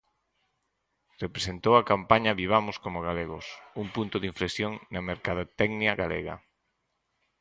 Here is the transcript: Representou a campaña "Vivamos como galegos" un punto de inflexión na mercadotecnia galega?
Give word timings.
Representou 1.23 1.73
a 1.77 1.87
campaña 1.91 2.37
"Vivamos 2.41 2.77
como 2.83 3.05
galegos" 3.07 3.45
un 3.81 3.87
punto 3.95 4.15
de 4.19 4.27
inflexión 4.31 4.71
na 4.93 5.01
mercadotecnia 5.09 5.91
galega? 6.01 6.35